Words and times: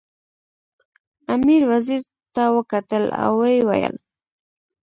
امیر 1.33 1.61
وزیر 1.71 2.01
ته 2.35 2.43
وکتل 2.57 3.03
او 3.23 3.33
ویې 3.41 3.61
ویل. 3.67 3.95